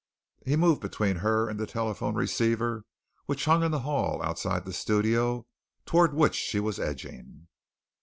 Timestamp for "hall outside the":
3.81-4.73